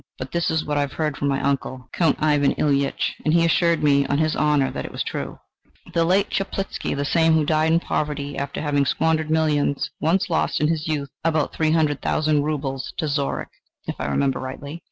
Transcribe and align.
But 0.17 0.31
this 0.31 0.49
is 0.49 0.65
what 0.65 0.79
I 0.79 0.87
heard 0.87 1.15
from 1.15 1.27
my 1.27 1.39
uncle, 1.47 1.87
Count 1.93 2.17
Ivan 2.19 2.55
Ilyich, 2.57 3.17
and 3.23 3.35
he 3.35 3.45
assured 3.45 3.83
me, 3.83 4.03
on 4.07 4.17
his 4.17 4.35
honour, 4.35 4.71
that 4.71 4.83
it 4.83 4.91
was 4.91 5.03
true. 5.03 5.37
The 5.93 6.03
late 6.03 6.31
Chaplitzky 6.31 6.95
the 6.95 7.05
same 7.05 7.33
who 7.33 7.45
died 7.45 7.71
in 7.71 7.79
poverty 7.79 8.35
after 8.35 8.61
having 8.63 8.87
squandered 8.87 9.29
millions 9.29 9.91
once 10.01 10.27
lost, 10.27 10.59
in 10.59 10.69
his 10.69 10.87
youth, 10.87 11.11
about 11.23 11.53
three 11.53 11.69
hundred 11.73 12.01
thousand 12.01 12.41
roubles 12.41 12.91
to 12.97 13.05
Zorich, 13.07 13.51
if 13.85 13.95
I 14.01 14.07
remember 14.07 14.39
rightly. 14.39 14.79